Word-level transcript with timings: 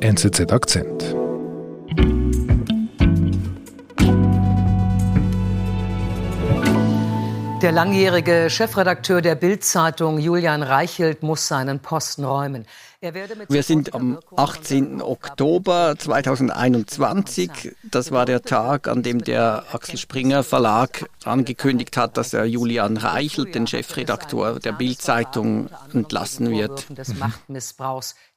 NZZ 0.00 0.52
Akzent. 0.52 1.16
Der 7.62 7.72
langjährige 7.72 8.50
Chefredakteur 8.50 9.22
der 9.22 9.36
Bild-Zeitung 9.36 10.18
Julian 10.18 10.62
Reichelt 10.62 11.22
muss 11.22 11.48
seinen 11.48 11.80
Posten 11.80 12.26
räumen. 12.26 12.66
Wir 13.48 13.62
sind 13.62 13.94
am 13.94 14.18
18. 14.36 15.02
Oktober 15.02 15.94
2021. 15.98 17.50
Das 17.90 18.10
war 18.10 18.26
der 18.26 18.42
Tag, 18.42 18.88
an 18.88 19.02
dem 19.02 19.22
der 19.22 19.64
Axel 19.72 19.98
Springer 19.98 20.42
Verlag 20.42 21.08
angekündigt 21.24 21.96
hat, 21.96 22.16
dass 22.16 22.32
er 22.32 22.44
Julian 22.44 22.96
Reichelt, 22.96 23.54
den 23.54 23.66
Chefredakteur 23.66 24.60
der 24.60 24.72
Bild-Zeitung, 24.72 25.68
entlassen 25.92 26.50
wird. 26.50 26.86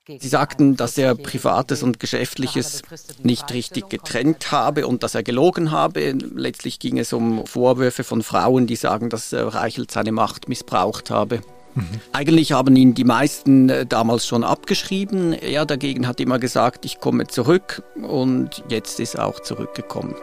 Sie 0.07 0.27
sagten, 0.27 0.75
dass 0.75 0.97
er 0.97 1.13
Privates 1.13 1.83
und 1.83 1.99
Geschäftliches 1.99 2.81
nicht 3.21 3.53
richtig 3.53 3.89
getrennt 3.89 4.51
habe 4.51 4.87
und 4.87 5.03
dass 5.03 5.13
er 5.13 5.21
gelogen 5.21 5.69
habe. 5.71 6.11
Letztlich 6.11 6.79
ging 6.79 6.97
es 6.97 7.13
um 7.13 7.45
Vorwürfe 7.45 8.03
von 8.03 8.23
Frauen, 8.23 8.65
die 8.65 8.75
sagen, 8.75 9.09
dass 9.09 9.33
Reichelt 9.33 9.91
seine 9.91 10.11
Macht 10.11 10.49
missbraucht 10.49 11.11
habe. 11.11 11.41
Mhm. 11.75 11.85
Eigentlich 12.13 12.51
haben 12.51 12.75
ihn 12.75 12.93
die 12.93 13.03
meisten 13.03 13.69
äh, 13.69 13.85
damals 13.85 14.27
schon 14.27 14.43
abgeschrieben. 14.43 15.33
Er 15.33 15.65
dagegen 15.65 16.07
hat 16.07 16.19
immer 16.19 16.39
gesagt, 16.39 16.85
ich 16.85 16.99
komme 16.99 17.27
zurück 17.27 17.83
und 18.01 18.63
jetzt 18.69 18.99
ist 18.99 19.15
er 19.15 19.27
auch 19.27 19.39
zurückgekommen. 19.39 20.15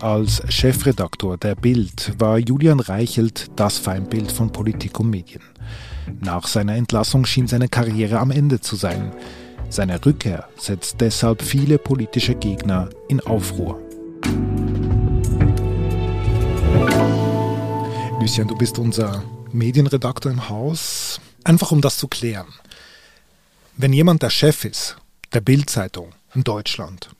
Als 0.00 0.42
Chefredaktor 0.50 1.38
der 1.38 1.54
Bild 1.54 2.12
war 2.18 2.36
Julian 2.36 2.80
Reichelt 2.80 3.50
das 3.56 3.78
Feindbild 3.78 4.30
von 4.30 4.52
Politik 4.52 5.00
und 5.00 5.08
Medien. 5.08 5.40
Nach 6.20 6.46
seiner 6.46 6.74
Entlassung 6.74 7.24
schien 7.24 7.46
seine 7.46 7.68
Karriere 7.68 8.18
am 8.18 8.30
Ende 8.30 8.60
zu 8.60 8.76
sein. 8.76 9.12
Seine 9.70 10.04
Rückkehr 10.04 10.46
setzt 10.58 11.00
deshalb 11.00 11.42
viele 11.42 11.78
politische 11.78 12.34
Gegner 12.34 12.90
in 13.08 13.20
Aufruhr. 13.20 13.80
Lucien, 18.24 18.48
du 18.48 18.56
bist 18.56 18.78
unser 18.78 19.22
Medienredakteur 19.52 20.32
im 20.32 20.48
Haus. 20.48 21.20
Einfach 21.44 21.72
um 21.72 21.82
das 21.82 21.98
zu 21.98 22.08
klären. 22.08 22.46
Wenn 23.76 23.92
jemand 23.92 24.22
der 24.22 24.30
Chef 24.30 24.64
ist, 24.64 24.96
der 25.34 25.42
Bildzeitung 25.42 26.14
in 26.34 26.42
Deutschland, 26.42 27.10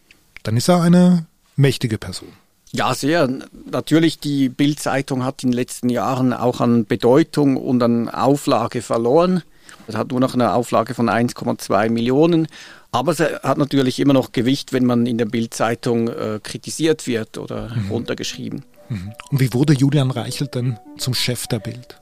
dann 0.44 0.56
ist 0.56 0.68
er 0.68 0.80
eine 0.80 1.26
mächtige 1.56 1.98
Person. 1.98 2.30
Ja, 2.72 2.94
sehr. 2.94 3.28
Natürlich, 3.70 4.18
die 4.18 4.48
Bild-Zeitung 4.48 5.24
hat 5.24 5.42
in 5.42 5.50
den 5.50 5.56
letzten 5.56 5.90
Jahren 5.90 6.32
auch 6.32 6.62
an 6.62 6.86
Bedeutung 6.86 7.58
und 7.58 7.82
an 7.82 8.08
Auflage 8.08 8.80
verloren. 8.80 9.42
Es 9.86 9.96
hat 9.96 10.10
nur 10.10 10.20
noch 10.20 10.32
eine 10.32 10.54
Auflage 10.54 10.94
von 10.94 11.10
1,2 11.10 11.90
Millionen. 11.90 12.48
Aber 12.92 13.12
es 13.12 13.20
hat 13.20 13.58
natürlich 13.58 14.00
immer 14.00 14.14
noch 14.14 14.32
Gewicht, 14.32 14.72
wenn 14.72 14.86
man 14.86 15.04
in 15.04 15.18
der 15.18 15.26
Bild-Zeitung 15.26 16.08
äh, 16.08 16.40
kritisiert 16.42 17.06
wird 17.06 17.36
oder 17.36 17.68
mhm. 17.76 17.90
runtergeschrieben. 17.90 18.64
Mhm. 18.88 19.12
Und 19.30 19.40
wie 19.40 19.52
wurde 19.52 19.72
Julian 19.72 20.10
Reichelt 20.10 20.54
denn 20.54 20.78
zum 20.98 21.14
Chef 21.14 21.46
der 21.46 21.58
Bild? 21.58 22.00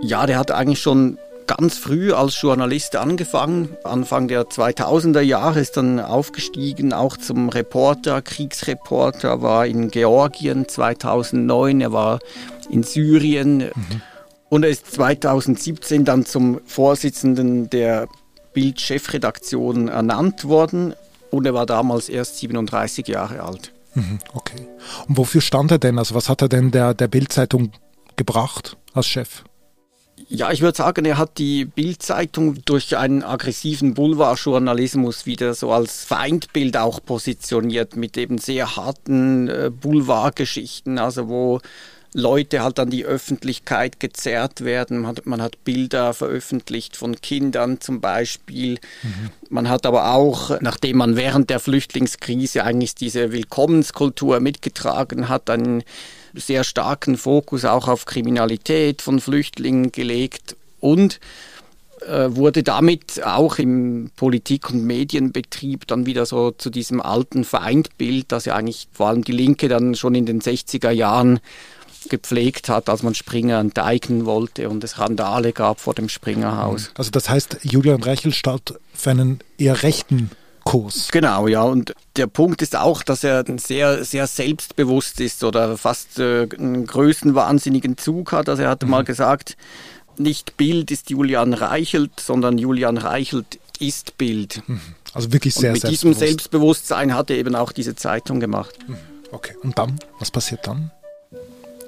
Ja, 0.00 0.26
der 0.26 0.38
hat 0.38 0.50
eigentlich 0.50 0.80
schon 0.80 1.18
ganz 1.46 1.78
früh 1.78 2.12
als 2.12 2.40
Journalist 2.40 2.96
angefangen. 2.96 3.76
Anfang 3.84 4.28
der 4.28 4.44
2000er 4.44 5.20
Jahre 5.20 5.60
ist 5.60 5.76
dann 5.76 6.00
aufgestiegen, 6.00 6.92
auch 6.92 7.16
zum 7.16 7.48
Reporter, 7.48 8.22
Kriegsreporter, 8.22 9.42
war 9.42 9.66
in 9.66 9.90
Georgien 9.90 10.68
2009, 10.68 11.80
er 11.80 11.92
war 11.92 12.18
in 12.70 12.82
Syrien 12.82 13.58
mhm. 13.58 14.02
und 14.48 14.64
er 14.64 14.70
ist 14.70 14.92
2017 14.92 16.04
dann 16.04 16.24
zum 16.24 16.60
Vorsitzenden 16.64 17.68
der 17.70 18.08
Bild-Chefredaktion 18.54 19.88
ernannt 19.88 20.44
worden 20.44 20.94
und 21.30 21.46
er 21.46 21.54
war 21.54 21.66
damals 21.66 22.08
erst 22.08 22.38
37 22.38 23.08
Jahre 23.08 23.42
alt. 23.42 23.73
Mhm, 23.94 24.18
okay. 24.32 24.68
Und 25.08 25.16
wofür 25.16 25.40
stand 25.40 25.70
er 25.70 25.78
denn? 25.78 25.98
Also 25.98 26.14
was 26.14 26.28
hat 26.28 26.42
er 26.42 26.48
denn 26.48 26.70
der, 26.70 26.94
der 26.94 27.08
Bild-Zeitung 27.08 27.72
gebracht 28.16 28.76
als 28.92 29.06
Chef? 29.06 29.44
Ja, 30.28 30.52
ich 30.52 30.62
würde 30.62 30.76
sagen, 30.76 31.04
er 31.04 31.18
hat 31.18 31.38
die 31.38 31.64
Bildzeitung 31.64 32.64
durch 32.64 32.96
einen 32.96 33.22
aggressiven 33.22 33.94
Boulevardjournalismus 33.94 35.26
wieder 35.26 35.54
so 35.54 35.72
als 35.72 36.04
Feindbild 36.04 36.76
auch 36.76 37.00
positioniert 37.04 37.96
mit 37.96 38.16
eben 38.16 38.38
sehr 38.38 38.76
harten 38.76 39.48
äh, 39.48 39.70
Boulevardgeschichten, 39.70 40.98
also 40.98 41.28
wo 41.28 41.60
Leute 42.14 42.62
halt 42.62 42.78
an 42.78 42.90
die 42.90 43.04
Öffentlichkeit 43.04 43.98
gezerrt 43.98 44.64
werden. 44.64 45.00
Man 45.00 45.08
hat, 45.08 45.26
man 45.26 45.42
hat 45.42 45.64
Bilder 45.64 46.14
veröffentlicht 46.14 46.96
von 46.96 47.20
Kindern 47.20 47.80
zum 47.80 48.00
Beispiel. 48.00 48.78
Mhm. 49.02 49.30
Man 49.50 49.68
hat 49.68 49.84
aber 49.84 50.14
auch, 50.14 50.60
nachdem 50.60 50.98
man 50.98 51.16
während 51.16 51.50
der 51.50 51.58
Flüchtlingskrise 51.58 52.62
eigentlich 52.62 52.94
diese 52.94 53.32
Willkommenskultur 53.32 54.38
mitgetragen 54.38 55.28
hat, 55.28 55.50
einen 55.50 55.82
sehr 56.34 56.62
starken 56.62 57.16
Fokus 57.16 57.64
auch 57.64 57.88
auf 57.88 58.06
Kriminalität 58.06 59.02
von 59.02 59.20
Flüchtlingen 59.20 59.90
gelegt 59.90 60.56
und 60.78 61.18
äh, 62.06 62.28
wurde 62.28 62.62
damit 62.62 63.24
auch 63.24 63.58
im 63.58 64.10
Politik- 64.14 64.70
und 64.70 64.84
Medienbetrieb 64.84 65.86
dann 65.88 66.06
wieder 66.06 66.26
so 66.26 66.52
zu 66.52 66.70
diesem 66.70 67.00
alten 67.00 67.44
Feindbild, 67.44 68.30
das 68.30 68.44
ja 68.44 68.54
eigentlich 68.54 68.88
vor 68.92 69.08
allem 69.08 69.24
die 69.24 69.32
Linke 69.32 69.68
dann 69.68 69.96
schon 69.96 70.14
in 70.14 70.26
den 70.26 70.40
60er 70.40 70.90
Jahren 70.90 71.40
gepflegt 72.08 72.68
hat, 72.68 72.88
als 72.88 73.02
man 73.02 73.14
Springer 73.14 73.58
enteignen 73.58 74.26
wollte 74.26 74.68
und 74.68 74.84
es 74.84 74.98
Randale 74.98 75.52
gab 75.52 75.80
vor 75.80 75.94
dem 75.94 76.08
Springerhaus. 76.08 76.90
Also 76.96 77.10
das 77.10 77.28
heißt, 77.28 77.58
Julian 77.62 78.02
Reichel 78.02 78.32
statt 78.32 78.74
für 78.92 79.10
einen 79.10 79.40
eher 79.58 79.82
rechten 79.82 80.30
Kurs. 80.64 81.10
Genau, 81.12 81.46
ja. 81.46 81.62
Und 81.62 81.94
der 82.16 82.26
Punkt 82.26 82.62
ist 82.62 82.76
auch, 82.76 83.02
dass 83.02 83.22
er 83.22 83.44
sehr, 83.58 84.04
sehr 84.04 84.26
selbstbewusst 84.26 85.20
ist 85.20 85.44
oder 85.44 85.76
fast 85.76 86.18
äh, 86.18 86.48
einen 86.58 86.86
größenwahnsinnigen 86.86 87.98
Zug 87.98 88.32
hat. 88.32 88.48
Also 88.48 88.62
er 88.62 88.70
hatte 88.70 88.86
mhm. 88.86 88.92
mal 88.92 89.04
gesagt, 89.04 89.56
nicht 90.16 90.56
Bild 90.56 90.90
ist 90.90 91.10
Julian 91.10 91.52
Reichelt, 91.52 92.18
sondern 92.18 92.58
Julian 92.58 92.96
Reichelt 92.96 93.58
ist 93.78 94.16
Bild. 94.16 94.62
Mhm. 94.66 94.80
Also 95.12 95.32
wirklich 95.32 95.54
sehr 95.54 95.72
Und 95.72 95.82
mit 95.82 95.92
diesem 95.92 96.14
Selbstbewusstsein 96.14 97.14
hat 97.14 97.30
er 97.30 97.36
eben 97.36 97.54
auch 97.54 97.72
diese 97.72 97.94
Zeitung 97.94 98.40
gemacht. 98.40 98.74
Mhm. 98.86 98.96
Okay, 99.32 99.54
und 99.62 99.78
dann? 99.78 99.98
Was 100.18 100.30
passiert 100.30 100.66
dann? 100.66 100.90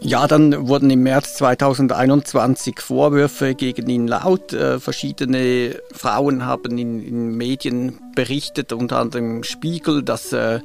Ja, 0.00 0.26
dann 0.26 0.68
wurden 0.68 0.90
im 0.90 1.02
März 1.02 1.34
2021 1.34 2.80
Vorwürfe 2.80 3.54
gegen 3.54 3.88
ihn 3.88 4.06
laut. 4.06 4.52
Äh, 4.52 4.78
verschiedene 4.78 5.80
Frauen 5.92 6.44
haben 6.44 6.78
in, 6.78 7.02
in, 7.02 7.36
Medien 7.36 7.98
berichtet, 8.14 8.72
unter 8.72 8.98
anderem 8.98 9.42
Spiegel, 9.42 10.02
dass 10.02 10.32
äh, 10.32 10.60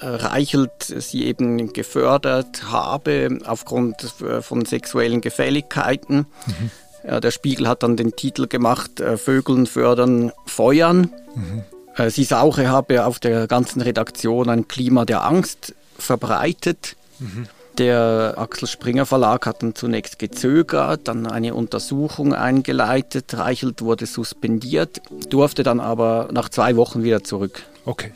Reichelt 0.00 0.82
sie 0.82 1.24
eben 1.24 1.72
gefördert 1.72 2.70
habe 2.70 3.38
aufgrund 3.46 4.20
äh, 4.20 4.42
von 4.42 4.64
sexuellen 4.64 5.20
Gefälligkeiten. 5.20 6.26
Mhm. 6.46 6.70
Ja, 7.06 7.20
der 7.20 7.30
Spiegel 7.30 7.68
hat 7.68 7.82
dann 7.82 7.96
den 7.96 8.16
Titel 8.16 8.46
gemacht, 8.46 9.00
äh, 9.00 9.16
Vögeln 9.16 9.66
fördern, 9.66 10.32
feuern. 10.46 11.10
Mhm. 11.34 11.62
Sie 12.08 12.24
Sauche 12.24 12.68
habe 12.68 13.06
auf 13.06 13.20
der 13.20 13.46
ganzen 13.46 13.80
Redaktion 13.80 14.50
ein 14.50 14.66
Klima 14.66 15.04
der 15.04 15.24
Angst 15.24 15.76
verbreitet. 15.96 16.96
Mhm. 17.20 17.46
Der 17.78 18.34
Axel 18.36 18.68
Springer 18.68 19.04
Verlag 19.04 19.46
hat 19.46 19.62
dann 19.62 19.74
zunächst 19.74 20.20
gezögert, 20.20 21.08
dann 21.08 21.26
eine 21.26 21.54
Untersuchung 21.54 22.32
eingeleitet. 22.32 23.36
Reichelt 23.36 23.82
wurde 23.82 24.06
suspendiert, 24.06 25.02
durfte 25.28 25.64
dann 25.64 25.80
aber 25.80 26.28
nach 26.30 26.48
zwei 26.48 26.76
Wochen 26.76 27.02
wieder 27.02 27.24
zurück. 27.24 27.64
Okay. 27.84 28.12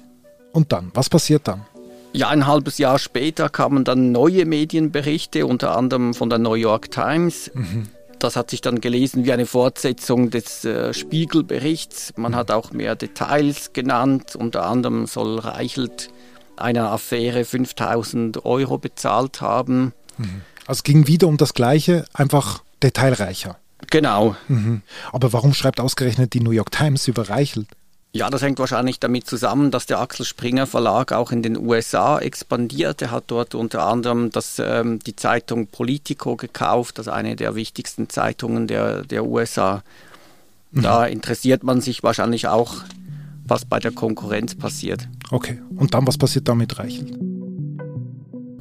Und 0.53 0.73
dann? 0.73 0.93
Was 0.95 1.09
passiert 1.09 1.49
dann? 1.49 1.67
Ja, 2.13 2.29
ein 2.29 2.47
halbes 2.47 2.79
Jahr 2.79 2.99
später 2.99 3.49
kamen 3.49 3.85
dann 3.85 4.13
neue 4.13 4.47
Medienberichte, 4.47 5.45
unter 5.45 5.77
anderem 5.77 6.15
von 6.15 6.31
der 6.31 6.39
New 6.39 6.55
York 6.55 6.91
Times. 6.91 7.51
Mhm. 7.53 7.89
Das 8.19 8.35
hat 8.37 8.51
sich 8.51 8.61
dann 8.61 8.81
gelesen 8.81 9.25
wie 9.25 9.33
eine 9.33 9.47
Fortsetzung 9.47 10.31
des 10.31 10.65
äh, 10.65 10.93
Spiegelberichts. 10.93 12.15
Man 12.17 12.35
hat 12.35 12.50
auch 12.50 12.73
mehr 12.73 12.97
Details 12.97 13.73
genannt. 13.73 14.35
Unter 14.37 14.67
anderem 14.67 15.06
soll 15.06 15.38
Reichelt 15.38 16.11
einer 16.60 16.90
Affäre 16.90 17.44
5000 17.44 18.44
Euro 18.44 18.78
bezahlt 18.78 19.40
haben. 19.40 19.93
Mhm. 20.16 20.43
Also 20.66 20.81
es 20.81 20.82
ging 20.82 21.06
wieder 21.06 21.26
um 21.28 21.37
das 21.37 21.55
Gleiche, 21.55 22.05
einfach 22.12 22.62
detailreicher. 22.82 23.58
Genau. 23.90 24.37
Mhm. 24.49 24.82
Aber 25.12 25.32
warum 25.32 25.55
schreibt 25.55 25.81
ausgerechnet 25.81 26.34
die 26.34 26.40
New 26.40 26.50
York 26.50 26.70
Times 26.70 27.08
über 27.08 27.28
Reichelt? 27.28 27.69
Ja, 28.12 28.31
das 28.31 28.43
hängt 28.43 28.58
wahrscheinlich 28.58 29.00
damit 29.00 29.26
zusammen, 29.26 29.70
dass 29.70 29.87
der 29.87 30.00
Axel 30.00 30.25
Springer 30.25 30.66
Verlag 30.66 31.12
auch 31.12 31.31
in 31.31 31.43
den 31.43 31.58
USA 31.58 32.19
expandiert. 32.19 33.02
Er 33.02 33.10
hat 33.10 33.25
dort 33.26 33.55
unter 33.55 33.87
anderem 33.87 34.31
das, 34.31 34.58
ähm, 34.58 34.99
die 35.00 35.14
Zeitung 35.14 35.66
Politico 35.66 36.37
gekauft, 36.37 36.99
also 36.99 37.10
eine 37.10 37.37
der 37.37 37.55
wichtigsten 37.55 38.08
Zeitungen 38.08 38.66
der, 38.66 39.05
der 39.05 39.26
USA. 39.26 39.82
Mhm. 40.72 40.82
Da 40.82 41.06
interessiert 41.06 41.62
man 41.62 41.81
sich 41.81 42.02
wahrscheinlich 42.02 42.49
auch 42.49 42.76
was 43.49 43.65
bei 43.65 43.79
der 43.79 43.93
Konkurrenz 43.93 44.55
passiert. 44.55 45.09
Okay, 45.31 45.61
und 45.77 45.95
dann, 45.95 46.06
was 46.06 46.19
passiert 46.19 46.49
damit 46.49 46.79
Reichelt? 46.79 47.17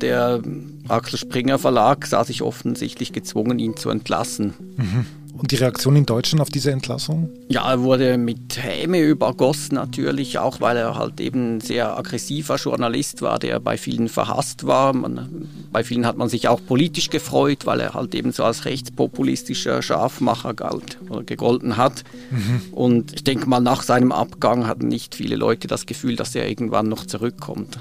Der 0.02 0.42
Axel 0.88 1.20
Springer 1.20 1.60
Verlag 1.60 2.06
sah 2.06 2.24
sich 2.24 2.42
offensichtlich 2.42 3.14
gezwungen, 3.14 3.60
ihn 3.60 3.76
zu 3.76 3.90
entlassen. 3.90 4.54
Mhm. 4.78 5.06
Und 5.34 5.52
die 5.52 5.56
Reaktion 5.56 5.96
in 5.96 6.06
Deutschland 6.06 6.42
auf 6.42 6.50
diese 6.50 6.72
Entlassung? 6.72 7.30
Ja, 7.48 7.70
er 7.70 7.82
wurde 7.82 8.18
mit 8.18 8.58
Häme 8.58 9.00
übergossen 9.00 9.76
natürlich, 9.76 10.40
auch 10.40 10.62
weil 10.62 10.78
er 10.78 10.96
halt 10.96 11.20
eben 11.20 11.58
ein 11.58 11.62
sehr 11.62 11.96
aggressiver 11.96 12.56
Journalist 12.56 13.22
war, 13.22 13.38
der 13.38 13.60
bei 13.60 13.78
vielen 13.78 14.10
verhasst 14.10 14.66
war. 14.66 14.94
Man, 14.94 15.48
bei 15.72 15.84
vielen 15.84 16.06
hat 16.08 16.18
man 16.18 16.28
sich 16.28 16.48
auch 16.48 16.60
politisch 16.66 17.10
gefreut, 17.10 17.66
weil 17.66 17.80
er 17.80 17.94
halt 17.94 18.16
eben 18.16 18.32
so 18.32 18.44
als 18.44 18.66
rechtspopulistischer 18.66 19.82
Scharfmacher 19.82 20.56
galt 20.56 20.98
oder 21.10 21.24
gegolten 21.24 21.78
hat. 21.78 22.04
Mhm. 22.32 22.62
Und 22.74 23.14
ich 23.14 23.24
denke 23.24 23.48
mal, 23.48 23.60
nach 23.60 23.84
seinem 23.84 24.12
Abgang 24.12 24.66
hatten 24.66 24.88
nicht 24.88 25.14
viele 25.14 25.36
Leute 25.36 25.68
das 25.68 25.86
Gefühl, 25.86 26.16
dass 26.16 26.34
er 26.34 26.50
irgendwann 26.50 26.90
noch 26.90 27.06
zurückkommt. 27.06 27.78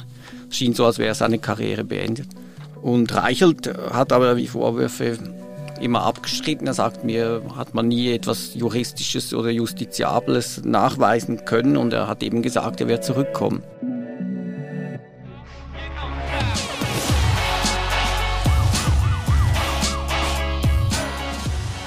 Es 0.51 0.57
schien 0.59 0.75
so, 0.75 0.85
als 0.85 0.99
wäre 0.99 1.15
seine 1.15 1.39
Karriere 1.39 1.85
beendet. 1.85 2.29
Und 2.83 3.15
Reichelt 3.15 3.73
hat 3.91 4.13
aber 4.13 4.35
die 4.35 4.47
Vorwürfe 4.47 5.19
immer 5.79 6.03
abgestritten. 6.03 6.67
Er 6.67 6.75
sagt 6.75 7.05
mir, 7.05 7.43
hat 7.57 7.75
man 7.75 7.89
nie 7.89 8.13
etwas 8.13 8.55
Juristisches 8.55 9.35
oder 9.35 9.51
Justiziables 9.51 10.63
nachweisen 10.65 11.45
können 11.45 11.77
und 11.77 11.93
er 11.93 12.09
hat 12.09 12.23
eben 12.23 12.43
gesagt, 12.43 12.81
er 12.81 12.89
wird 12.89 13.05
zurückkommen. 13.05 13.63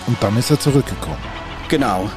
Und 0.08 0.18
dann 0.22 0.38
ist 0.38 0.50
er 0.50 0.60
zurückgekommen. 0.60 1.18
Genau. 1.68 2.10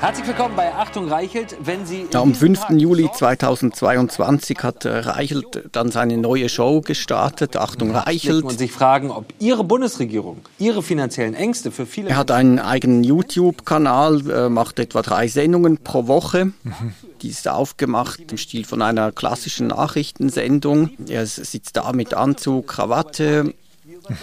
Herzlich 0.00 0.28
willkommen 0.28 0.54
bei 0.54 0.72
Achtung 0.72 1.08
Reichelt. 1.08 1.56
Wenn 1.60 1.84
Sie 1.84 2.06
ja, 2.12 2.22
am 2.22 2.32
5. 2.32 2.70
Juli 2.70 3.10
2022 3.12 4.58
hat 4.62 4.84
äh, 4.84 4.98
Reichelt 4.98 5.68
dann 5.72 5.90
seine 5.90 6.16
neue 6.18 6.48
Show 6.48 6.80
gestartet, 6.82 7.56
Achtung 7.56 7.90
Reichelt. 7.90 8.44
Und 8.44 8.56
sich 8.56 8.70
fragen, 8.70 9.10
ob 9.10 9.26
Ihre 9.40 9.64
Bundesregierung 9.64 10.38
Ihre 10.60 10.84
finanziellen 10.84 11.34
Ängste 11.34 11.72
für 11.72 11.84
viele... 11.84 12.10
Er 12.10 12.16
hat 12.16 12.30
einen 12.30 12.60
eigenen 12.60 13.02
YouTube-Kanal, 13.02 14.30
äh, 14.30 14.48
macht 14.48 14.78
etwa 14.78 15.02
drei 15.02 15.26
Sendungen 15.26 15.78
pro 15.78 16.06
Woche. 16.06 16.44
Mhm. 16.44 16.94
Die 17.22 17.30
ist 17.30 17.48
aufgemacht 17.48 18.20
im 18.30 18.38
Stil 18.38 18.64
von 18.64 18.82
einer 18.82 19.10
klassischen 19.10 19.66
Nachrichtensendung. 19.66 20.90
Er 21.08 21.26
sitzt 21.26 21.76
da 21.76 21.92
mit 21.92 22.14
Anzug, 22.14 22.68
Krawatte 22.68 23.44
mhm. 23.44 23.52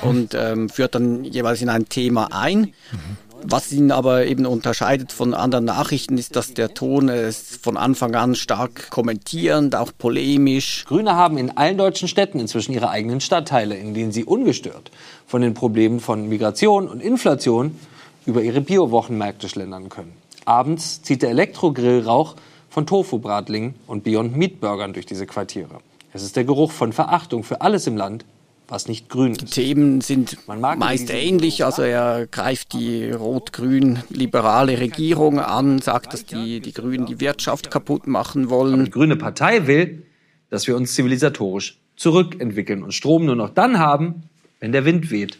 und 0.09 0.33
ähm, 0.35 0.69
führt 0.69 0.95
dann 0.95 1.25
jeweils 1.25 1.61
in 1.61 1.67
ein 1.67 1.89
Thema 1.89 2.29
ein. 2.31 2.59
Mhm. 2.59 3.17
Was 3.43 3.71
ihn 3.71 3.91
aber 3.91 4.25
eben 4.25 4.45
unterscheidet 4.45 5.11
von 5.11 5.33
anderen 5.33 5.65
Nachrichten, 5.65 6.17
ist, 6.17 6.35
dass 6.35 6.53
der 6.53 6.73
Ton 6.73 7.09
es 7.09 7.59
von 7.61 7.77
Anfang 7.77 8.15
an 8.15 8.35
stark 8.35 8.89
kommentierend, 8.89 9.75
auch 9.75 9.91
polemisch. 9.97 10.85
Grüne 10.87 11.15
haben 11.15 11.37
in 11.37 11.55
allen 11.55 11.77
deutschen 11.77 12.07
Städten 12.07 12.39
inzwischen 12.39 12.73
ihre 12.73 12.89
eigenen 12.89 13.21
Stadtteile, 13.21 13.75
in 13.75 13.93
denen 13.93 14.11
sie 14.11 14.23
ungestört 14.23 14.91
von 15.27 15.41
den 15.41 15.53
Problemen 15.53 15.99
von 15.99 16.27
Migration 16.27 16.87
und 16.87 17.01
Inflation 17.01 17.77
über 18.25 18.41
ihre 18.41 18.61
Bio-Wochenmärkte 18.61 19.49
schlendern 19.49 19.89
können. 19.89 20.13
Abends 20.45 21.01
zieht 21.01 21.21
der 21.21 21.29
Elektrogrillrauch 21.29 22.35
von 22.69 22.85
Tofu-Bratlingen 22.85 23.75
und 23.87 24.03
Beyond 24.03 24.35
Meat 24.35 24.59
Burgern 24.59 24.93
durch 24.93 25.05
diese 25.05 25.25
Quartiere. 25.25 25.79
Es 26.13 26.23
ist 26.23 26.35
der 26.35 26.45
Geruch 26.45 26.71
von 26.71 26.93
Verachtung 26.93 27.43
für 27.43 27.61
alles 27.61 27.87
im 27.87 27.97
Land, 27.97 28.25
was 28.67 28.87
nicht 28.87 29.09
grün 29.09 29.31
ist. 29.31 29.41
Die 29.41 29.45
Themen 29.45 30.01
sind 30.01 30.37
meist 30.47 31.09
ähnlich. 31.09 31.63
Also 31.63 31.81
er 31.81 32.27
greift 32.27 32.73
die 32.73 33.11
rot-grün-liberale 33.11 34.79
Regierung 34.79 35.39
an, 35.39 35.79
sagt, 35.79 36.13
dass 36.13 36.25
die, 36.25 36.59
die 36.59 36.73
Grünen 36.73 37.05
die 37.05 37.19
Wirtschaft 37.19 37.71
kaputt 37.71 38.07
machen 38.07 38.49
wollen. 38.49 38.73
Aber 38.73 38.83
die 38.83 38.91
Grüne 38.91 39.15
Partei 39.15 39.67
will, 39.67 40.03
dass 40.49 40.67
wir 40.67 40.75
uns 40.75 40.93
zivilisatorisch 40.95 41.79
zurückentwickeln 41.95 42.83
und 42.83 42.93
Strom 42.93 43.25
nur 43.25 43.35
noch 43.35 43.49
dann 43.49 43.79
haben, 43.79 44.23
wenn 44.59 44.71
der 44.71 44.85
Wind 44.85 45.11
weht 45.11 45.37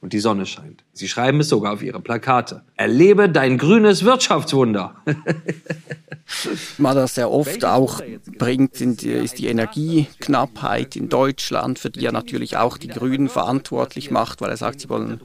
und 0.00 0.12
die 0.12 0.20
Sonne 0.20 0.46
scheint. 0.46 0.82
Sie 0.92 1.08
schreiben 1.08 1.40
es 1.40 1.48
sogar 1.48 1.74
auf 1.74 1.82
ihre 1.82 2.00
Plakate. 2.00 2.62
Erlebe 2.76 3.28
dein 3.28 3.58
grünes 3.58 4.04
Wirtschaftswunder. 4.04 4.94
Was 6.78 6.96
er 6.96 7.08
sehr 7.08 7.30
oft 7.30 7.64
auch 7.64 8.00
bringt, 8.38 8.76
sind, 8.76 9.02
ist 9.02 9.38
die 9.38 9.48
Energieknappheit 9.48 10.96
in 10.96 11.08
Deutschland, 11.08 11.78
für 11.78 11.90
die 11.90 12.04
er 12.06 12.12
natürlich 12.12 12.56
auch 12.56 12.78
die 12.78 12.88
Grünen 12.88 13.28
verantwortlich 13.28 14.10
macht, 14.10 14.40
weil 14.40 14.50
er 14.50 14.56
sagt, 14.56 14.80
sie 14.80 14.88
wollen 14.88 15.20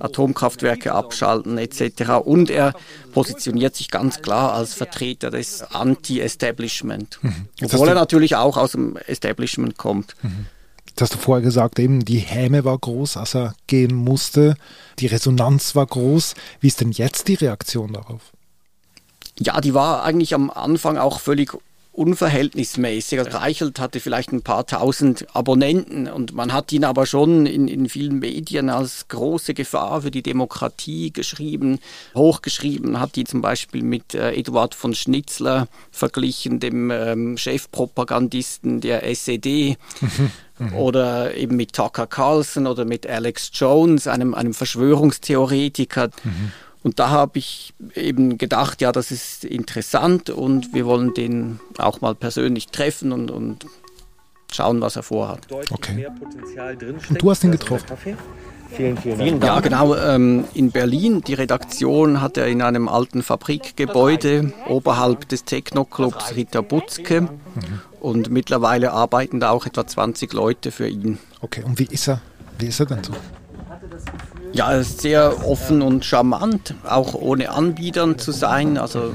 Atomkraftwerke 0.00 0.92
abschalten 0.92 1.58
etc. 1.58 2.24
Und 2.24 2.50
er 2.50 2.74
positioniert 3.12 3.76
sich 3.76 3.90
ganz 3.90 4.20
klar 4.20 4.52
als 4.52 4.74
Vertreter 4.74 5.30
des 5.30 5.62
Anti-Establishment, 5.62 7.18
mhm. 7.22 7.48
obwohl 7.62 7.88
er 7.88 7.94
natürlich 7.94 8.36
auch 8.36 8.56
aus 8.56 8.72
dem 8.72 8.96
Establishment 9.06 9.78
kommt. 9.78 10.16
Mhm. 10.22 10.46
Das 10.94 11.10
hast 11.10 11.14
du 11.14 11.18
vorher 11.18 11.42
gesagt, 11.42 11.78
eben 11.78 12.04
die 12.04 12.18
Häme 12.18 12.64
war 12.64 12.78
groß, 12.78 13.16
als 13.16 13.34
er 13.34 13.54
gehen 13.66 13.94
musste. 13.94 14.56
Die 14.98 15.06
Resonanz 15.06 15.74
war 15.74 15.86
groß. 15.86 16.34
Wie 16.60 16.66
ist 16.68 16.80
denn 16.80 16.92
jetzt 16.92 17.28
die 17.28 17.34
Reaktion 17.34 17.92
darauf? 17.92 18.32
Ja, 19.38 19.60
die 19.60 19.74
war 19.74 20.04
eigentlich 20.04 20.34
am 20.34 20.50
Anfang 20.50 20.98
auch 20.98 21.20
völlig 21.20 21.56
unverhältnismäßig. 21.92 23.18
Also 23.18 23.36
Reichelt 23.36 23.78
hatte 23.78 24.00
vielleicht 24.00 24.32
ein 24.32 24.42
paar 24.42 24.66
tausend 24.66 25.26
Abonnenten 25.34 26.08
und 26.08 26.32
man 26.32 26.52
hat 26.52 26.72
ihn 26.72 26.84
aber 26.84 27.04
schon 27.04 27.44
in, 27.44 27.68
in 27.68 27.88
vielen 27.88 28.18
Medien 28.18 28.70
als 28.70 29.08
große 29.08 29.52
Gefahr 29.52 30.02
für 30.02 30.10
die 30.10 30.22
Demokratie 30.22 31.12
geschrieben, 31.12 31.78
hochgeschrieben, 32.14 32.98
hat 32.98 33.16
die 33.16 33.24
zum 33.24 33.42
Beispiel 33.42 33.82
mit 33.82 34.14
äh, 34.14 34.32
Eduard 34.32 34.74
von 34.74 34.94
Schnitzler 34.94 35.68
verglichen, 35.90 36.60
dem 36.60 36.90
ähm, 36.90 37.36
Chefpropagandisten 37.36 38.80
der 38.80 39.04
SED. 39.04 39.76
Oder 40.76 41.34
eben 41.34 41.56
mit 41.56 41.72
Tucker 41.72 42.06
Carlson 42.06 42.68
oder 42.68 42.84
mit 42.84 43.04
Alex 43.04 43.50
Jones, 43.52 44.06
einem, 44.06 44.32
einem 44.32 44.54
Verschwörungstheoretiker. 44.54 46.10
Mhm. 46.22 46.52
Und 46.82 46.98
da 46.98 47.10
habe 47.10 47.38
ich 47.38 47.74
eben 47.94 48.38
gedacht, 48.38 48.80
ja, 48.80 48.90
das 48.92 49.10
ist 49.10 49.44
interessant 49.44 50.30
und 50.30 50.74
wir 50.74 50.84
wollen 50.84 51.14
den 51.14 51.60
auch 51.78 52.00
mal 52.00 52.14
persönlich 52.14 52.68
treffen 52.68 53.12
und, 53.12 53.30
und 53.30 53.66
schauen, 54.50 54.80
was 54.80 54.96
er 54.96 55.02
vorhat. 55.02 55.46
Okay. 55.70 56.08
Und 57.08 57.22
du 57.22 57.30
hast 57.30 57.44
ihn 57.44 57.52
getroffen? 57.52 57.86
Vielen, 58.74 58.96
vielen 58.96 59.18
Dank. 59.18 59.44
Ja, 59.44 59.60
genau. 59.60 59.94
Ähm, 59.96 60.44
in 60.54 60.70
Berlin, 60.70 61.20
die 61.20 61.34
Redaktion 61.34 62.20
hat 62.20 62.36
er 62.36 62.46
in 62.46 62.62
einem 62.62 62.88
alten 62.88 63.22
Fabrikgebäude 63.22 64.52
oberhalb 64.66 65.28
des 65.28 65.44
Techno-Clubs 65.44 66.36
Rita 66.36 66.62
Butzke. 66.62 67.22
Mhm. 67.22 67.28
Und 68.00 68.30
mittlerweile 68.30 68.92
arbeiten 68.92 69.40
da 69.40 69.50
auch 69.50 69.66
etwa 69.66 69.86
20 69.86 70.32
Leute 70.32 70.70
für 70.72 70.88
ihn. 70.88 71.18
Okay, 71.40 71.62
und 71.62 71.78
wie 71.78 71.84
ist 71.84 72.08
er? 72.08 72.20
Wie 72.58 72.66
ist 72.66 72.80
er 72.80 72.86
denn 72.86 73.04
so? 73.04 73.12
Ja, 74.52 74.72
er 74.72 74.80
ist 74.80 75.00
sehr 75.00 75.48
offen 75.48 75.80
und 75.80 76.04
charmant, 76.04 76.74
auch 76.88 77.14
ohne 77.14 77.50
Anbietern 77.50 78.18
zu 78.18 78.32
sein. 78.32 78.76
Also 78.76 79.12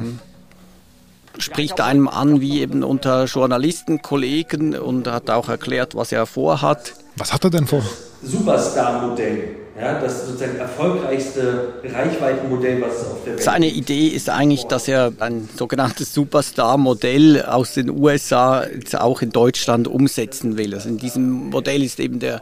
spricht 1.38 1.80
einem 1.80 2.08
an 2.08 2.42
wie 2.42 2.62
eben 2.62 2.84
unter 2.84 3.26
Journalisten, 3.26 4.02
Kollegen 4.02 4.76
und 4.76 5.08
hat 5.08 5.30
auch 5.30 5.50
erklärt, 5.50 5.96
was 5.96 6.12
er 6.12 6.26
vorhat. 6.26 6.94
Was 7.16 7.34
hat 7.34 7.44
er 7.44 7.52
denn 7.52 7.68
vor? 7.68 7.84
Superstar-Modell. 8.24 9.56
Ja, 9.80 10.00
das 10.00 10.26
sozusagen 10.26 10.58
erfolgreichste 10.58 11.76
Reichweitenmodell, 11.84 12.82
was 12.82 12.96
es 12.96 13.08
auf 13.12 13.24
der 13.24 13.34
Welt 13.34 13.44
Seine 13.44 13.68
Idee 13.68 14.08
ist 14.08 14.28
eigentlich, 14.28 14.64
dass 14.64 14.88
er 14.88 15.14
ein 15.20 15.48
sogenanntes 15.56 16.16
Superstar-Modell 16.16 17.44
aus 17.44 17.76
den 17.76 17.92
USA 17.92 18.66
auch 18.98 19.22
in 19.22 19.30
Deutschland 19.30 19.88
umsetzen 19.88 20.58
will. 20.58 20.74
Also 20.74 20.90
in 20.90 20.98
diesem 20.98 21.52
Modell 21.52 21.84
ist 21.84 22.00
eben 22.00 22.20
der, 22.20 22.42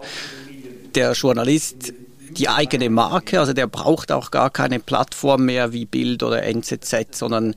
der 0.96 1.12
Journalist 1.12 1.94
die 2.38 2.50
eigene 2.50 2.90
Marke. 2.90 3.40
Also 3.40 3.54
der 3.54 3.68
braucht 3.68 4.12
auch 4.12 4.32
gar 4.32 4.50
keine 4.50 4.80
Plattform 4.80 5.46
mehr 5.46 5.74
wie 5.74 5.86
Bild 5.86 6.24
oder 6.24 6.44
NZZ, 6.44 7.16
sondern 7.18 7.56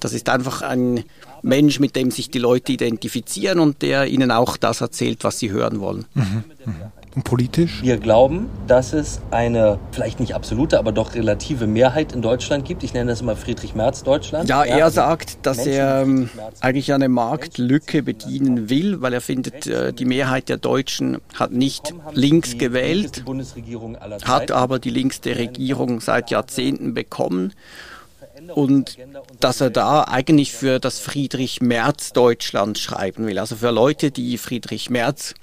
das 0.00 0.12
ist 0.12 0.28
einfach 0.28 0.62
ein 0.62 1.04
Mensch, 1.42 1.80
mit 1.80 1.96
dem 1.96 2.10
sich 2.10 2.30
die 2.30 2.38
Leute 2.38 2.72
identifizieren 2.72 3.58
und 3.58 3.82
der 3.82 4.06
ihnen 4.06 4.30
auch 4.30 4.56
das 4.56 4.80
erzählt, 4.80 5.24
was 5.24 5.38
sie 5.38 5.50
hören 5.50 5.80
wollen. 5.80 6.06
Mhm. 6.14 6.44
Mhm. 6.64 6.74
Und 7.14 7.24
politisch? 7.24 7.82
Wir 7.82 7.98
glauben, 7.98 8.48
dass 8.66 8.94
es 8.94 9.20
eine 9.30 9.78
vielleicht 9.90 10.18
nicht 10.18 10.34
absolute, 10.34 10.78
aber 10.78 10.92
doch 10.92 11.14
relative 11.14 11.66
Mehrheit 11.66 12.12
in 12.12 12.22
Deutschland 12.22 12.64
gibt. 12.64 12.82
Ich 12.82 12.94
nenne 12.94 13.10
das 13.10 13.20
immer 13.20 13.36
Friedrich 13.36 13.74
Merz 13.74 14.02
Deutschland. 14.02 14.48
Ja, 14.48 14.64
er 14.64 14.90
sagt, 14.90 15.44
dass 15.44 15.58
Menschen 15.58 15.72
er 15.74 16.02
ähm, 16.02 16.30
eigentlich 16.60 16.92
eine 16.94 17.10
Marktlücke 17.10 18.02
bedienen 18.02 18.70
will, 18.70 19.02
weil 19.02 19.12
er 19.12 19.20
findet, 19.20 19.66
äh, 19.66 19.92
die 19.92 20.06
Mehrheit 20.06 20.48
der 20.48 20.56
Deutschen 20.56 21.18
hat 21.34 21.52
nicht 21.52 21.94
links 22.12 22.56
gewählt, 22.56 23.24
hat 24.24 24.50
aber 24.50 24.78
die 24.78 24.90
linkste 24.90 25.36
Regierung 25.36 26.00
seit 26.00 26.30
Jahrzehnten 26.30 26.94
bekommen 26.94 27.52
und 28.54 28.96
dass 29.40 29.60
er 29.60 29.70
da 29.70 30.04
eigentlich 30.04 30.52
für 30.52 30.78
das 30.78 30.98
Friedrich 30.98 31.60
Merz 31.60 32.12
Deutschland 32.12 32.78
schreiben 32.78 33.26
will. 33.26 33.38
Also 33.38 33.56
für 33.56 33.70
Leute, 33.70 34.10
die 34.10 34.38
Friedrich 34.38 34.90
Merz 34.90 35.34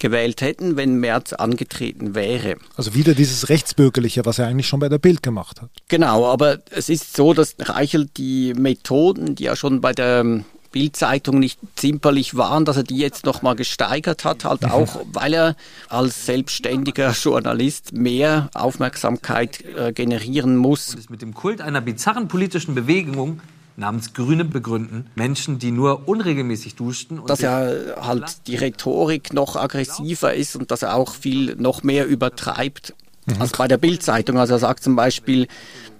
gewählt 0.00 0.40
hätten, 0.40 0.76
wenn 0.76 0.96
Merz 0.96 1.32
angetreten 1.32 2.14
wäre. 2.14 2.56
Also 2.76 2.94
wieder 2.94 3.14
dieses 3.14 3.48
Rechtsbürgerliche, 3.48 4.24
was 4.24 4.38
er 4.38 4.46
eigentlich 4.46 4.68
schon 4.68 4.80
bei 4.80 4.88
der 4.88 4.98
Bild 4.98 5.22
gemacht 5.22 5.62
hat. 5.62 5.70
Genau, 5.88 6.26
aber 6.26 6.58
es 6.70 6.88
ist 6.88 7.16
so, 7.16 7.34
dass 7.34 7.56
Reichelt 7.58 8.16
die 8.16 8.54
Methoden, 8.54 9.34
die 9.34 9.46
er 9.46 9.56
schon 9.56 9.80
bei 9.80 9.92
der 9.92 10.42
Bildzeitung 10.76 11.38
nicht 11.38 11.58
zimperlich 11.76 12.36
waren, 12.36 12.66
dass 12.66 12.76
er 12.76 12.82
die 12.82 12.98
jetzt 12.98 13.24
nochmal 13.24 13.56
gesteigert 13.56 14.24
hat, 14.24 14.44
halt 14.44 14.62
mhm. 14.62 14.70
auch, 14.70 15.00
weil 15.10 15.32
er 15.32 15.56
als 15.88 16.26
selbstständiger 16.26 17.12
Journalist 17.12 17.94
mehr 17.94 18.50
Aufmerksamkeit 18.52 19.64
äh, 19.64 19.92
generieren 19.92 20.56
muss. 20.56 20.92
Und 20.92 21.00
es 21.00 21.08
mit 21.08 21.22
dem 21.22 21.32
Kult 21.32 21.62
einer 21.62 21.80
bizarren 21.80 22.28
politischen 22.28 22.74
Bewegung 22.74 23.40
namens 23.76 24.14
Grüne 24.14 24.44
begründen. 24.44 25.06
Menschen, 25.14 25.58
die 25.58 25.70
nur 25.70 26.08
unregelmäßig 26.08 26.74
duschten. 26.74 27.20
dass 27.26 27.42
er 27.42 27.96
halt 28.00 28.46
die 28.46 28.56
Rhetorik 28.56 29.32
noch 29.32 29.56
aggressiver 29.56 30.34
ist 30.34 30.56
und 30.56 30.70
dass 30.70 30.82
er 30.82 30.94
auch 30.94 31.14
viel 31.14 31.56
noch 31.56 31.82
mehr 31.82 32.06
übertreibt 32.06 32.94
mhm. 33.26 33.40
als 33.40 33.52
bei 33.52 33.68
der 33.68 33.78
Bildzeitung. 33.78 34.38
Also 34.38 34.54
er 34.54 34.58
sagt 34.58 34.82
zum 34.82 34.96
Beispiel, 34.96 35.46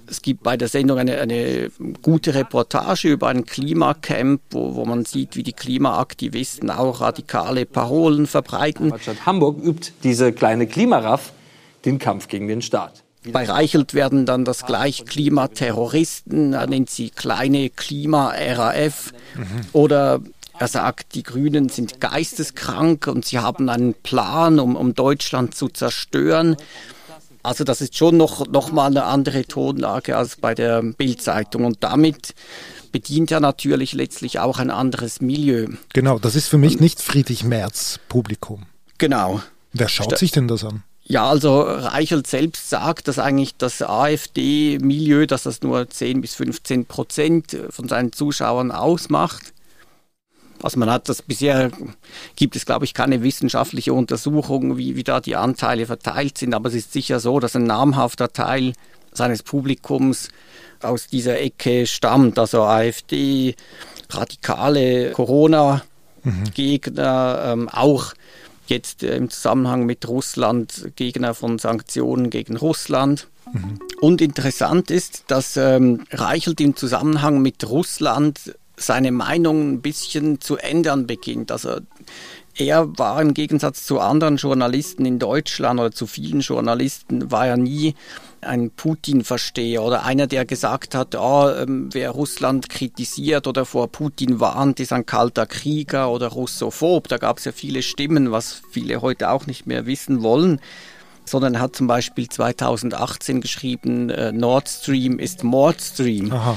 es 0.09 0.23
gibt 0.23 0.43
bei 0.43 0.57
der 0.57 0.69
Sendung 0.69 0.99
eine, 0.99 1.19
eine 1.19 1.71
gute 2.03 2.35
Reportage 2.35 3.09
über 3.09 3.29
ein 3.29 3.45
Klimacamp, 3.45 4.41
wo, 4.51 4.77
wo 4.77 4.85
man 4.85 5.05
sieht, 5.05 5.37
wie 5.37 5.43
die 5.43 5.53
Klimaaktivisten 5.53 6.71
auch 6.71 7.01
radikale 7.01 7.67
Parolen 7.67 8.27
verbreiten. 8.27 8.93
Stadt 8.99 9.27
Hamburg 9.27 9.63
übt 9.63 9.93
diese 10.03 10.33
kleine 10.33 10.67
Klimaraff 10.67 11.33
den 11.85 11.99
Kampf 11.99 12.29
gegen 12.29 12.49
den 12.49 12.63
Staat. 12.63 13.03
Bei 13.33 13.45
Reichelt 13.45 13.95
werden 13.95 14.27
dann 14.27 14.45
das 14.45 14.67
gleich 14.67 15.05
Klimaterroristen, 15.05 16.53
er 16.53 16.67
nennt 16.67 16.91
sie 16.91 17.11
kleine 17.11 17.71
Klima-RAF 17.71 19.13
mhm. 19.35 19.45
oder 19.73 20.21
er 20.59 20.69
sagt, 20.69 21.15
die 21.15 21.23
Grünen 21.23 21.69
sind 21.69 22.01
geisteskrank 22.01 23.07
und 23.07 23.25
sie 23.25 23.39
haben 23.39 23.69
einen 23.69 23.95
Plan, 23.95 24.59
um, 24.59 24.75
um 24.77 24.95
Deutschland 24.95 25.55
zu 25.55 25.69
zerstören. 25.69 26.57
Also 27.43 27.63
das 27.63 27.81
ist 27.81 27.97
schon 27.97 28.17
noch, 28.17 28.47
noch 28.49 28.73
mal 28.73 28.87
eine 28.87 29.05
andere 29.05 29.45
Tonlage 29.45 30.17
als 30.17 30.37
bei 30.37 30.55
der 30.55 30.83
Bildzeitung 30.83 31.65
und 31.65 31.85
damit 31.85 32.35
bedient 32.91 33.31
er 33.31 33.41
natürlich 33.41 33.93
letztlich 33.93 34.39
auch 34.41 34.59
ein 34.59 34.71
anderes 34.71 35.21
Milieu. 35.21 35.69
Genau, 35.93 36.19
das 36.19 36.35
ist 36.35 36.49
für 36.49 36.59
mich 36.59 36.81
nicht 36.81 37.01
Friedrich 37.01 37.45
Merz 37.45 38.01
Publikum. 38.09 38.67
Genau. 38.99 39.43
Wer 39.73 39.89
schaut 39.89 40.13
St 40.13 40.19
sich 40.19 40.33
denn 40.33 40.49
das 40.49 40.65
an? 40.65 40.83
Ja, 41.09 41.31
also 41.31 41.61
Reichelt 41.61 42.27
selbst 42.27 42.69
sagt, 42.69 43.07
dass 43.07 43.21
eigentlich 43.21 43.57
das 43.57 43.81
AfD-Milieu, 43.81 45.27
dass 45.27 45.45
das 45.45 45.63
nur 45.63 45.89
10 45.89 46.21
bis 46.21 46.35
15 46.35 46.87
Prozent 46.87 47.57
von 47.71 47.89
seinen 47.89 48.11
Zuschauern 48.13 48.73
ausmacht. 48.73 49.55
Also 50.63 50.79
man 50.81 50.91
hat 50.91 51.09
das 51.09 51.23
bisher, 51.23 51.71
gibt 52.35 52.57
es 52.57 52.67
glaube 52.67 52.87
ich 52.87 52.95
keine 52.95 53.23
wissenschaftliche 53.23 53.93
Untersuchung, 53.93 54.79
wie, 54.79 54.97
wie 54.97 55.05
da 55.05 55.21
die 55.21 55.37
Anteile 55.37 55.87
verteilt 55.87 56.39
sind, 56.39 56.55
aber 56.55 56.71
es 56.71 56.75
ist 56.75 56.93
sicher 56.93 57.21
so, 57.21 57.39
dass 57.39 57.55
ein 57.55 57.63
namhafter 57.65 58.33
Teil 58.33 58.73
seines 59.13 59.45
Publikums 59.45 60.31
aus 60.83 61.07
dieser 61.07 61.41
Ecke 61.41 61.87
stammt, 61.87 62.37
also 62.39 62.65
AfD, 62.65 63.55
radikale 64.11 65.13
Corona-Gegner, 65.13 67.55
mhm. 67.55 67.63
ähm, 67.63 67.69
auch 67.69 68.13
jetzt 68.71 69.03
äh, 69.03 69.17
im 69.17 69.31
Zusammenhang 69.31 69.87
mit 69.87 70.07
Russland 70.09 70.93
Gegner 70.97 71.35
von 71.35 71.59
Sanktionen 71.59 72.31
gegen 72.31 72.57
Russland. 72.57 73.29
Mhm. 73.53 73.79
Und 74.01 74.21
interessant 74.21 74.91
ist, 74.91 75.25
dass 75.29 75.57
ähm, 75.57 76.05
Reichelt 76.11 76.61
im 76.61 76.77
Zusammenhang 76.77 77.41
mit 77.41 77.69
Russland 77.69 78.55
seine 78.77 79.11
Meinung 79.11 79.73
ein 79.73 79.81
bisschen 79.81 80.41
zu 80.41 80.57
ändern 80.57 81.07
beginnt. 81.07 81.51
Also 81.51 81.81
er 82.59 82.99
war 82.99 83.21
im 83.21 83.35
Gegensatz 83.35 83.85
zu 83.85 84.01
anderen 84.01 84.37
Journalisten 84.37 85.05
in 85.05 85.19
Deutschland 85.19 85.79
oder 85.79 85.93
zu 85.93 86.07
vielen 86.07 86.41
Journalisten, 86.41 87.31
war 87.31 87.47
er 87.47 87.57
nie 87.57 87.95
ein 88.41 88.71
Putin-Versteher 88.71 89.83
oder 89.83 90.05
einer, 90.05 90.27
der 90.27 90.45
gesagt 90.45 90.95
hat, 90.95 91.15
oh, 91.15 91.51
wer 91.67 92.11
Russland 92.11 92.69
kritisiert 92.69 93.47
oder 93.47 93.65
vor 93.65 93.89
Putin 93.89 94.41
warnt, 94.41 94.81
ist 94.81 94.93
ein 94.93 95.05
kalter 95.05 95.47
Krieger 95.47 96.11
oder 96.11 96.29
Russophob. 96.29 97.09
Da 97.09 97.19
gab 97.19 97.39
es 97.39 97.45
ja 97.45 97.53
viele 97.53 97.83
Stimmen, 97.83 98.31
was 98.33 98.63
viele 98.71 99.03
heute 99.03 99.31
auch 99.31 99.47
nicht 99.47 99.67
mehr 99.67 99.87
wissen 99.87 100.23
wollen. 100.23 100.61
Sondern 101.25 101.55
er 101.55 101.61
hat 101.61 101.77
zum 101.77 101.89
Beispiel 101.89 102.29
2018 102.29 103.41
geschrieben, 103.41 104.11
äh, 104.11 104.31
Nord 104.31 104.69
Stream 104.69 105.19
ist 105.19 105.43
Mordstream. 105.43 106.33
Aha. 106.33 106.57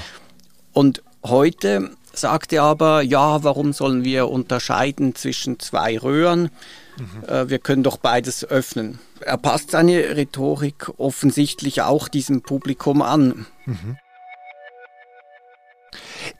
Und 0.73 1.01
heute 1.23 1.89
sagt 2.13 2.53
er 2.53 2.63
aber, 2.63 3.01
ja, 3.01 3.43
warum 3.43 3.73
sollen 3.73 4.03
wir 4.03 4.29
unterscheiden 4.29 5.15
zwischen 5.15 5.59
zwei 5.59 5.97
Röhren? 5.97 6.49
Mhm. 6.97 7.23
Äh, 7.27 7.49
wir 7.49 7.59
können 7.59 7.83
doch 7.83 7.97
beides 7.97 8.45
öffnen. 8.45 8.99
Er 9.21 9.37
passt 9.37 9.71
seine 9.71 10.15
Rhetorik 10.15 10.91
offensichtlich 10.97 11.81
auch 11.81 12.07
diesem 12.07 12.41
Publikum 12.41 13.01
an. 13.01 13.45
Mhm. 13.65 13.97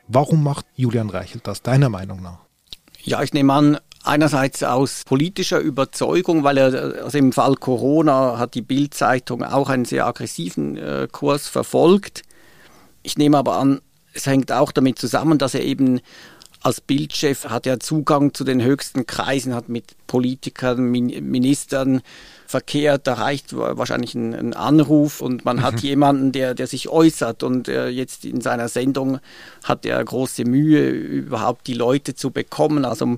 Warum 0.07 0.43
macht 0.43 0.65
Julian 0.75 1.09
Reichelt 1.09 1.47
das, 1.47 1.61
deiner 1.61 1.89
Meinung 1.89 2.21
nach? 2.21 2.39
Ja, 3.01 3.21
ich 3.21 3.33
nehme 3.33 3.53
an, 3.53 3.77
einerseits 4.03 4.63
aus 4.63 5.03
politischer 5.05 5.59
Überzeugung, 5.59 6.43
weil 6.43 6.57
er 6.57 7.03
also 7.03 7.17
im 7.17 7.31
Fall 7.31 7.55
Corona 7.55 8.37
hat 8.37 8.55
die 8.55 8.61
Bild-Zeitung 8.61 9.43
auch 9.43 9.69
einen 9.69 9.85
sehr 9.85 10.05
aggressiven 10.05 10.77
äh, 10.77 11.07
Kurs 11.11 11.47
verfolgt. 11.47 12.23
Ich 13.03 13.17
nehme 13.17 13.37
aber 13.37 13.57
an, 13.57 13.81
es 14.13 14.25
hängt 14.25 14.51
auch 14.51 14.71
damit 14.71 14.99
zusammen, 14.99 15.37
dass 15.37 15.53
er 15.53 15.63
eben 15.63 16.01
als 16.61 16.81
Bildchef 16.81 17.45
hat 17.45 17.65
er 17.65 17.79
Zugang 17.79 18.33
zu 18.33 18.43
den 18.43 18.61
höchsten 18.61 19.07
Kreisen, 19.07 19.55
hat 19.55 19.69
mit 19.69 19.95
Politikern, 20.07 20.91
Ministern 20.91 22.01
verkehrt, 22.47 23.07
da 23.07 23.13
reicht 23.13 23.55
wahrscheinlich 23.55 24.15
ein, 24.15 24.33
ein 24.33 24.53
Anruf 24.53 25.21
und 25.21 25.45
man 25.45 25.57
mhm. 25.57 25.61
hat 25.61 25.79
jemanden, 25.81 26.31
der, 26.31 26.55
der 26.55 26.67
sich 26.67 26.89
äußert 26.89 27.43
und 27.43 27.67
äh, 27.67 27.87
jetzt 27.87 28.25
in 28.25 28.41
seiner 28.41 28.67
Sendung 28.67 29.19
hat 29.63 29.85
er 29.85 30.03
große 30.03 30.43
Mühe, 30.45 30.89
überhaupt 30.89 31.67
die 31.67 31.75
Leute 31.75 32.15
zu 32.15 32.31
bekommen. 32.31 32.83
Also 32.83 33.17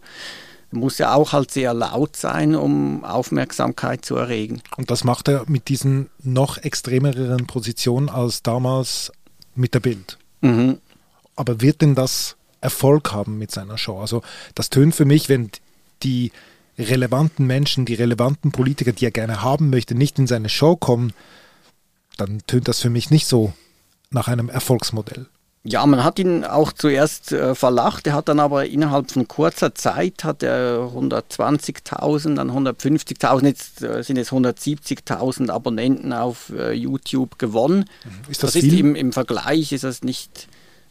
muss 0.71 0.99
er 0.99 1.15
auch 1.15 1.33
halt 1.33 1.51
sehr 1.51 1.73
laut 1.73 2.15
sein, 2.15 2.55
um 2.55 3.03
Aufmerksamkeit 3.03 4.05
zu 4.05 4.15
erregen. 4.15 4.61
Und 4.77 4.91
das 4.91 5.03
macht 5.03 5.27
er 5.27 5.45
mit 5.47 5.67
diesen 5.67 6.09
noch 6.23 6.57
extremeren 6.57 7.47
Positionen 7.47 8.09
als 8.09 8.43
damals 8.43 9.11
mit 9.55 9.73
der 9.73 9.79
Bild. 9.79 10.17
Mhm. 10.41 10.79
Aber 11.35 11.61
wird 11.61 11.81
denn 11.81 11.95
das 11.95 12.35
Erfolg 12.59 13.11
haben 13.11 13.37
mit 13.37 13.51
seiner 13.51 13.77
Show? 13.77 13.99
Also 13.99 14.21
das 14.55 14.69
tönt 14.69 14.95
für 14.95 15.05
mich, 15.05 15.29
wenn 15.29 15.49
die 16.03 16.31
relevanten 16.77 17.45
Menschen, 17.47 17.85
die 17.85 17.93
relevanten 17.93 18.51
Politiker, 18.51 18.91
die 18.91 19.05
er 19.05 19.11
gerne 19.11 19.41
haben 19.41 19.69
möchte, 19.69 19.95
nicht 19.95 20.19
in 20.19 20.27
seine 20.27 20.49
Show 20.49 20.75
kommen, 20.75 21.13
dann 22.17 22.41
tönt 22.47 22.67
das 22.67 22.79
für 22.79 22.89
mich 22.89 23.09
nicht 23.09 23.27
so 23.27 23.53
nach 24.09 24.27
einem 24.27 24.49
Erfolgsmodell. 24.49 25.27
Ja, 25.63 25.85
man 25.85 26.03
hat 26.03 26.17
ihn 26.17 26.43
auch 26.43 26.73
zuerst 26.73 27.31
äh, 27.31 27.53
verlacht, 27.53 28.07
er 28.07 28.13
hat 28.13 28.29
dann 28.29 28.39
aber 28.39 28.65
innerhalb 28.65 29.11
von 29.11 29.27
kurzer 29.27 29.75
Zeit 29.75 30.23
hat 30.23 30.41
er 30.41 30.89
120.000, 30.95 32.33
dann 32.33 32.49
150.000, 32.49 33.45
jetzt 33.45 33.83
äh, 33.83 34.01
sind 34.01 34.17
es 34.17 34.31
170.000 34.31 35.51
Abonnenten 35.51 36.13
auf 36.13 36.51
äh, 36.57 36.71
YouTube 36.71 37.37
gewonnen. 37.37 37.85
Ist 38.27 38.41
das, 38.41 38.53
das 38.53 38.61
viel? 38.61 38.73
ist 38.73 38.79
im, 38.79 38.95
im 38.95 39.13
Vergleich 39.13 39.71
ist 39.71 39.83
das 39.83 40.01
nicht 40.01 40.47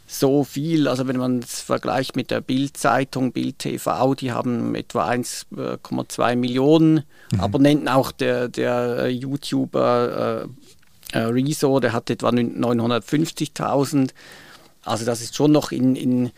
so 0.07 0.45
viel. 0.45 0.87
Also 0.89 1.07
wenn 1.09 1.17
man 1.17 1.41
es 1.41 1.61
vergleicht 1.61 2.15
mit 2.17 2.31
der 2.31 2.41
Bild-Zeitung, 2.41 3.33
Bild 3.33 3.59
TV, 3.59 4.15
die 4.15 4.31
haben 4.33 4.75
etwa 4.75 5.09
1,2 5.09 6.37
Millionen 6.37 7.05
mhm. 7.33 7.41
Abonnenten. 7.41 7.89
Auch 7.89 8.13
der, 8.13 8.49
der 8.49 8.99
äh, 8.99 9.09
YouTuber 9.09 10.47
äh, 11.13 11.19
äh, 11.19 11.23
Rezo, 11.23 11.81
der 11.81 11.93
hat 11.93 12.11
etwa 12.11 12.29
950.000. 12.29 14.11
Also 14.85 15.05
das 15.05 15.21
ist 15.21 15.37
schon 15.37 15.53
noch 15.53 15.73
in, 15.73 15.97
in 15.97 16.31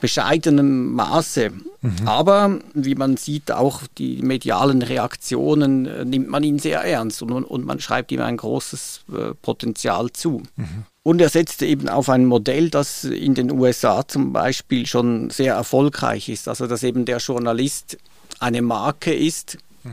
bescheidenem 0.00 0.92
Maße. 0.94 1.50
Mhm. 1.82 2.08
Aber 2.08 2.58
wie 2.74 2.94
man 2.94 3.16
sieht, 3.16 3.52
auch 3.52 3.82
die 3.98 4.22
medialen 4.22 4.82
Reaktionen 4.82 5.86
äh, 5.86 6.04
nimmt 6.04 6.28
man 6.28 6.42
ihn 6.42 6.58
sehr 6.58 6.80
ernst 6.80 7.22
und, 7.22 7.32
und 7.32 7.64
man 7.64 7.80
schreibt 7.80 8.10
ihm 8.10 8.20
ein 8.20 8.36
großes 8.36 9.02
äh, 9.12 9.34
Potenzial 9.42 10.10
zu. 10.10 10.42
Mhm. 10.56 10.84
Und 11.02 11.20
er 11.20 11.28
setzte 11.28 11.66
eben 11.66 11.88
auf 11.88 12.08
ein 12.08 12.26
Modell, 12.26 12.70
das 12.70 13.04
in 13.04 13.34
den 13.34 13.50
USA 13.50 14.06
zum 14.06 14.32
Beispiel 14.32 14.86
schon 14.86 15.30
sehr 15.30 15.54
erfolgreich 15.54 16.28
ist. 16.28 16.48
Also 16.48 16.66
dass 16.66 16.82
eben 16.82 17.04
der 17.04 17.18
Journalist 17.18 17.98
eine 18.38 18.62
Marke 18.62 19.14
ist. 19.14 19.58
Mhm. 19.84 19.92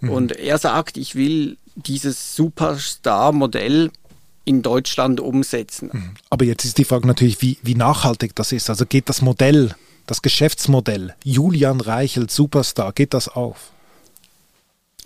Mhm. 0.00 0.10
Und 0.10 0.32
er 0.32 0.58
sagt, 0.58 0.96
ich 0.96 1.14
will 1.14 1.56
dieses 1.74 2.36
Superstar-Modell 2.36 3.90
in 4.44 4.62
Deutschland 4.62 5.20
umsetzen. 5.20 5.90
Mhm. 5.92 6.10
Aber 6.30 6.44
jetzt 6.44 6.64
ist 6.64 6.78
die 6.78 6.84
Frage 6.84 7.06
natürlich, 7.06 7.40
wie, 7.42 7.58
wie 7.62 7.74
nachhaltig 7.74 8.34
das 8.34 8.52
ist. 8.52 8.70
Also 8.70 8.86
geht 8.86 9.08
das 9.08 9.22
Modell, 9.22 9.74
das 10.06 10.22
Geschäftsmodell, 10.22 11.14
Julian 11.24 11.80
Reichelt, 11.80 12.30
Superstar, 12.30 12.92
geht 12.92 13.14
das 13.14 13.28
auf? 13.28 13.70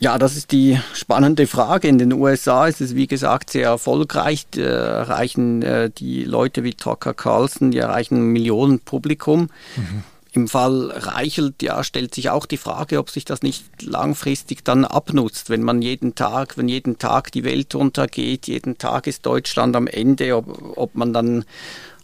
Ja, 0.00 0.18
das 0.18 0.36
ist 0.36 0.52
die 0.52 0.78
spannende 0.92 1.46
Frage. 1.46 1.88
In 1.88 1.98
den 1.98 2.12
USA 2.12 2.66
ist 2.66 2.80
es, 2.80 2.94
wie 2.94 3.06
gesagt, 3.06 3.50
sehr 3.50 3.68
erfolgreich. 3.68 4.46
Die 4.48 4.60
erreichen 4.60 5.62
äh, 5.62 5.90
die 5.90 6.24
Leute 6.24 6.64
wie 6.64 6.74
Tucker 6.74 7.14
Carlson, 7.14 7.70
die 7.70 7.78
erreichen 7.78 8.16
ein 8.16 8.32
Millionenpublikum. 8.32 9.50
Mhm. 9.76 10.02
Im 10.34 10.48
Fall 10.48 10.90
Reichelt, 10.90 11.62
ja, 11.62 11.84
stellt 11.84 12.12
sich 12.12 12.30
auch 12.30 12.44
die 12.44 12.56
Frage, 12.56 12.98
ob 12.98 13.08
sich 13.08 13.24
das 13.24 13.42
nicht 13.42 13.82
langfristig 13.82 14.64
dann 14.64 14.84
abnutzt, 14.84 15.48
wenn 15.48 15.62
man 15.62 15.80
jeden 15.80 16.16
Tag, 16.16 16.58
wenn 16.58 16.68
jeden 16.68 16.98
Tag 16.98 17.30
die 17.30 17.44
Welt 17.44 17.76
untergeht, 17.76 18.48
jeden 18.48 18.76
Tag 18.76 19.06
ist 19.06 19.24
Deutschland 19.26 19.76
am 19.76 19.86
Ende, 19.86 20.36
ob, 20.36 20.76
ob 20.76 20.96
man 20.96 21.12
dann 21.12 21.44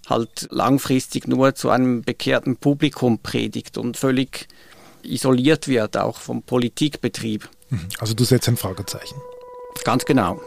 halt 0.08 0.46
langfristig 0.50 1.26
nur 1.26 1.56
zu 1.56 1.70
einem 1.70 2.02
bekehrten 2.02 2.56
Publikum 2.56 3.18
predigt 3.18 3.76
und 3.76 3.96
völlig 3.96 4.46
isoliert 5.02 5.66
wird, 5.66 5.96
auch 5.96 6.18
vom 6.18 6.44
Politikbetrieb. 6.44 7.48
Mhm. 7.70 7.88
Also 7.98 8.14
du 8.14 8.22
setzt 8.22 8.48
ein 8.48 8.56
Fragezeichen. 8.56 9.16
Ganz 9.82 10.04
genau. 10.04 10.40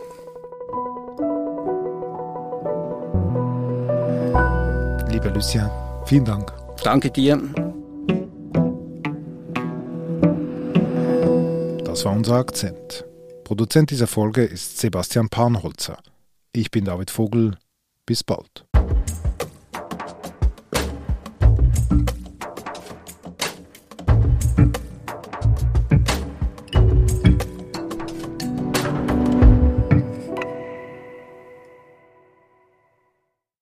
Lieber 5.10 5.32
Lucien, 5.32 5.70
vielen 6.06 6.24
Dank. 6.24 6.63
Danke 6.84 7.12
dir. 7.12 7.38
Das 11.86 12.04
war 12.04 12.12
unser 12.12 12.36
Akzent. 12.36 13.06
Produzent 13.46 13.90
dieser 13.90 14.08
Folge 14.08 14.44
ist 14.44 14.80
Sebastian 14.80 15.30
Panholzer. 15.30 15.98
Ich 16.52 16.72
bin 16.72 16.86
David 16.86 17.10
Vogel. 17.10 17.58
Bis 18.06 18.24
bald. 18.24 18.66